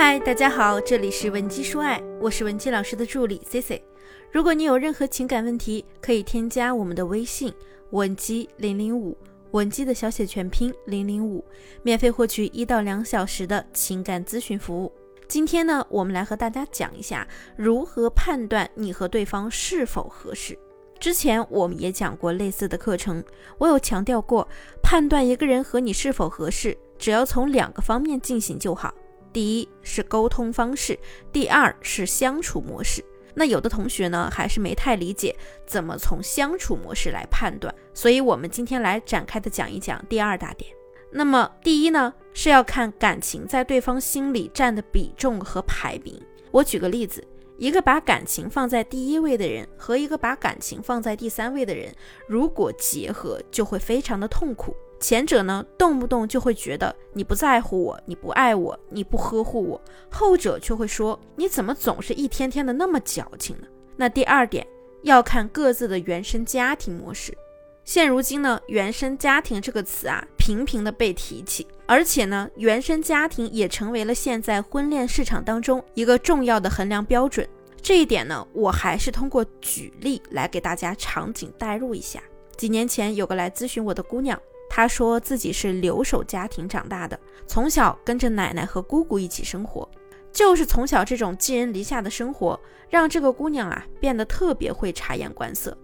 [0.00, 3.84] 嗨，大家好，这里是文姬说爱，我是文姬老师的助理 C C。
[4.30, 7.52] 如果你有任何情感问题，可以添加我们的微信
[7.90, 9.18] 文姬零零五，
[9.50, 11.44] 文姬的小写全拼零零五，
[11.82, 14.92] 免费获取一到两小时的情感咨询服务。
[15.26, 17.26] 今天呢，我们来和大家讲一下
[17.56, 20.56] 如何判断你和对方是否合适。
[21.00, 23.20] 之前我们也讲过类似的课程，
[23.58, 24.46] 我有强调过，
[24.80, 28.94] 判断一个人和你是否合适，只要从两个方面进行就好。
[29.32, 30.98] 第一是沟通方式，
[31.32, 33.04] 第二是相处模式。
[33.34, 40.70] 那有的同学呢，还是没太理解怎么从相处模式来判断，所以我们今天来展开的讲一讲第二大点。
[41.10, 46.20] 那么第一呢，是要看感情在对方心里占的比重和排名。
[46.50, 47.24] 我举个例子，
[47.56, 51.94] 一个把感情放在第一位的人和一个把感情放在第三位的人，
[52.26, 54.74] 如果结合，就会非常的痛苦。
[55.00, 59.80] 前者呢，动不动就会觉得你不在乎我，你不爱我，你不呵护我；
[60.10, 63.66] 后者却会说你怎么总是一天天的那么矫情呢？
[63.96, 64.66] 那第二点
[65.02, 67.36] 要看各自的原生家庭模式。
[67.84, 77.48] 现如今呢，原生家庭这个词啊，频频的被提起，而且呢，原生家庭也成为了现在婚恋市场当中一个重要的衡量标准。
[77.80, 82.20] 这一点呢，我还是通过举例来给大家场景代入一下。
[82.56, 84.38] 几年前有个来咨询我的姑娘。
[84.68, 89.88] 她说自己是留守家庭长大的，从小跟着奶奶和姑姑一起生活，
[90.30, 92.58] 就是从小这种寄人篱下的生活，
[92.88, 95.76] 让这个姑娘啊变得特别会察言观色，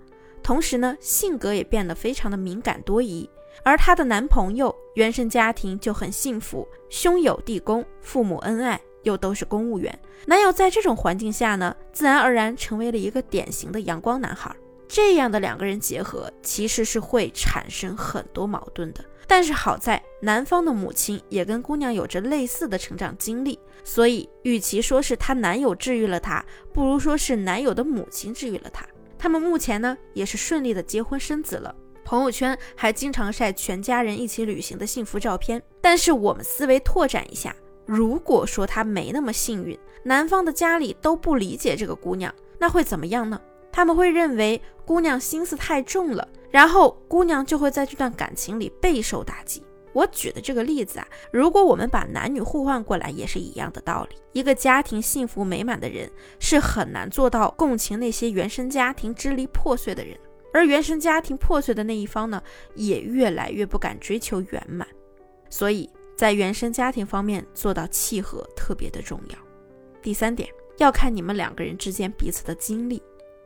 [0.43, 3.29] 同时呢性格也变得非常的敏感多疑。
[3.63, 9.97] 而她的男朋友原生家庭就很幸福，兄友弟恭，父母恩爱，又都是公务员。
[10.27, 14.55] 男友在这种环境下呢，自然而然成为了一个典型的阳光男孩。
[14.89, 19.05] 这样的两个人结合，其实是会产生很多矛盾的。
[19.27, 28.87] 但是好在男方的母亲也跟姑娘有着类似的成长经历，所以与其说是她男友治愈了她，不如说是男友的母亲治愈了她。
[29.19, 31.75] 他们目前呢也是顺利的结婚生子了，
[32.05, 35.63] 朋友圈还经常晒全家人一起旅行的幸福照片。
[35.81, 37.57] 但是我们思维拓展一下，
[37.87, 43.41] 如果说他没那么幸运，男方的家里都不理解这个姑娘，那会怎么样呢？
[43.75, 49.65] 他们会认为姑娘心思太重了，然后姑娘就会在这段感情里备受打击。
[49.93, 54.17] 我举的这个例子啊，如果我们把男女互换过来，也是一样的道理。
[54.33, 56.09] 一个家庭幸福美满的人
[56.39, 60.17] 是很难做到共情那些原生家庭支离破碎的人，
[60.53, 62.41] 而原生家庭破碎的那一方呢，
[62.77, 64.87] 也越来越不敢追求圆满。
[65.51, 69.37] 所以在原生家庭方面做到契合特别的重要。
[70.01, 70.49] 第三点，
[70.79, 73.03] 要看你们两个人之间彼此的经历。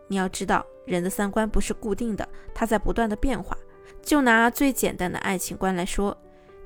[0.09, 3.57] 你要知道，人的三观不是固定的，它在不断的变化。
[4.03, 6.17] 就拿最简单的爱情观来说，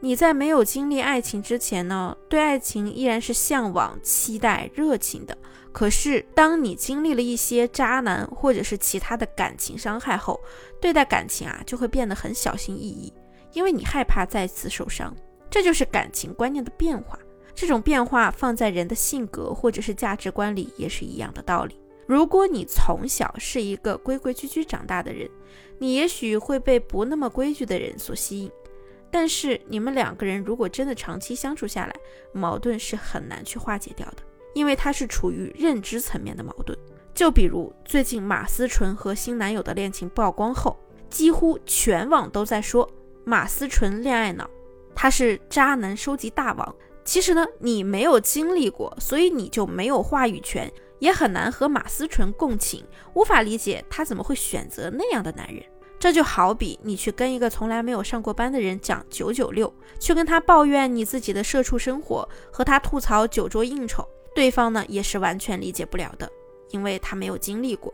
[0.01, 5.37] 你在没有经历爱情之前呢，对爱情依然是向往、期待、热情的。
[5.73, 10.39] 可是，当你经历了一些渣男或者是其他的感情伤害后，
[10.81, 13.13] 对待感情啊就会变得很小心翼翼，
[13.53, 15.15] 因为你害怕再次受伤。
[15.51, 17.19] 这就是感情观念的变化。
[17.55, 21.79] 这种变化放在人的性格或者是价值观里也是一样的道理。
[22.07, 25.29] 如果你从小是一个规规矩矩长大的人，
[25.79, 28.51] 你也许会被不那么规矩的人所吸引。
[29.11, 31.95] 但是你们两个人如果真的长期相处下来，
[32.33, 34.17] 矛盾是很难去化解掉的，
[34.55, 36.77] 因为它是处于认知层面的矛盾。
[37.15, 40.77] 就比如最近马思纯和新男友的恋情曝光后，
[41.11, 42.91] 几乎全网都在说
[43.25, 44.49] 马思纯恋爱脑，
[44.95, 46.75] 他是渣男收集大王。
[47.05, 50.73] 其实呢，你没有经历过，所以你就没有话语权。
[51.03, 55.61] 也很难和马思纯共情，无法理解他怎么会选择那样的男人。
[55.99, 66.31] 这就好比你去跟一个从来没有上过班的人讲九九六，去跟他抱怨你自己的社畜生活，和他吐槽酒桌应酬，对方呢也是完全理解不了的，
[66.71, 67.93] 因为他没有经历过。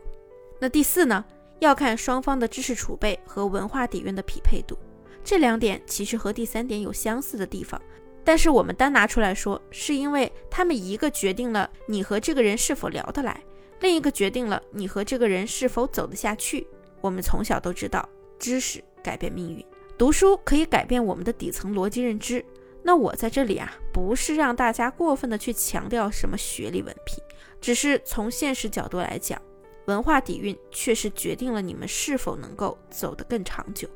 [0.59, 1.25] 那第四呢，
[1.57, 4.77] 要看双方的知识储备和文化底蕴的匹配度，
[5.23, 7.81] 这两点其实和第三点有相似的地方。
[8.29, 13.43] 但是我们单拿出来说，是因为他们一个决定了你和这个人是否聊得来，
[13.79, 16.67] 另一个决定了你和这个人是否走得下去。
[17.01, 19.65] 我们从小都知道，知识改变命运，
[19.97, 22.45] 读书可以改变我们的底层逻辑认知。
[22.83, 27.17] 那我在这里啊，不是让大家过分的去强调什么学历文凭，
[27.59, 29.41] 只是从现实角度来讲，
[29.85, 33.89] 文化底蕴确实决定了你们是否能够走得更长久。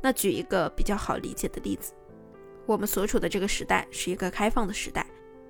[0.00, 1.92] 那举一个比较好理解的例子。
[2.66, 5.06] 我们所处的这个时代是一个开放的时代，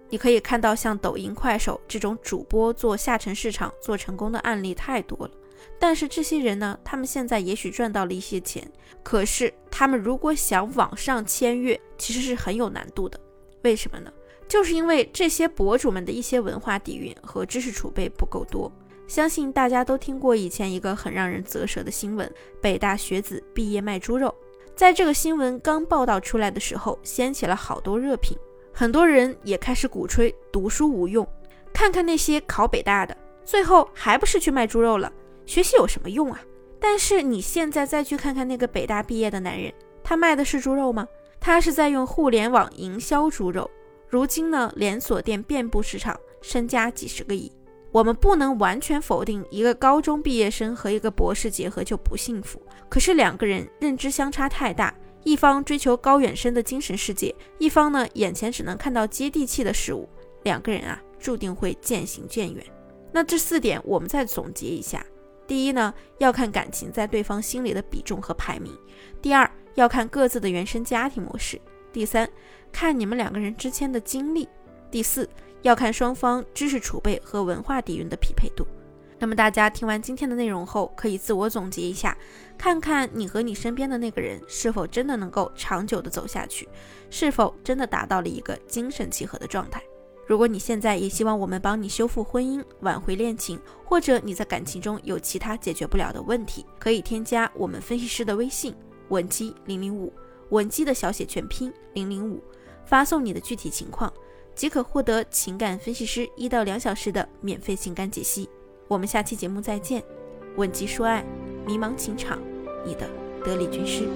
[0.09, 5.31] 你可以看到像抖音、快手这种主播做下沉市场做成功的案例太多了。
[5.79, 8.67] 但是这些人呢，他们现在也许赚到了一些钱，
[9.03, 13.19] 可是他们如果想往上签约，其实是很有难度的。
[13.63, 14.13] 为什么呢？
[14.47, 18.71] 就是因为这些博主们的一些文化底蕴和知识储备不够多。
[19.07, 22.31] 相信大家都听过以前一个很让人啧舌的新闻：
[22.61, 24.35] 北大学子毕业卖猪肉。
[24.77, 28.37] 在这个新闻刚报道出来的时候，掀起了好多热评，
[28.73, 31.27] 很多人也开始鼓吹读书无用。
[31.73, 35.13] 看看那些考北大的，最后还不是去卖猪肉了？
[35.47, 36.41] 学习有什么用啊？
[36.81, 39.73] 但是你现在再去看看那个北大毕业的男人，
[40.03, 41.07] 他卖的是猪肉吗？
[41.41, 43.71] 他是在用互联网营销猪肉。
[44.09, 47.51] 如今呢，连锁店遍布市场，身家几十个亿。
[47.95, 52.61] 我们不能完全否定一个高中毕业生和一个博士结合就不幸福。
[52.89, 54.93] 可是两个人认知相差太大，
[55.23, 60.09] 一方追求高远深的精神世界，一方呢眼前只能看到接地气的事物，
[60.43, 62.67] 两个人啊注定会渐行渐远。
[63.13, 65.07] 那这四点我们再总结一下：
[65.47, 68.73] 第一呢，要看感情在对方心里的比重和排名；
[69.23, 71.59] 第二，要看各自的原生家庭模式；
[71.93, 72.29] 第三，
[72.73, 74.49] 看你们两个人之间的经历；
[74.91, 75.31] 第四。
[75.65, 78.67] 要看双方知识储备和文化底蕴的匹配度。
[79.19, 82.15] 那么大家听完今天的内容后，可以自我总结一下，
[82.59, 86.69] 看看你和你身边的那个人是否真的能够长久的走下去，
[87.09, 89.83] 是否真的达到了一个精神契合的状态。
[90.27, 98.75] 如果你现在也希望我们帮你修复婚姻、挽回恋情，或者你在感情中有其他解决不了的问题，可以添加我们分析师的微信
[99.09, 100.13] 文姬零零五，
[100.51, 102.43] 文姬的小写全拼零零五，
[102.85, 104.13] 发送你的具体情况。
[104.55, 108.49] 即可获得情感分析师一到两小时的免费情感解析。
[108.89, 110.03] 我们下期节目再见。
[110.57, 111.25] 问及说爱，
[111.67, 112.39] 迷茫情场，
[112.87, 113.09] 你的
[113.45, 114.09] 得力军师。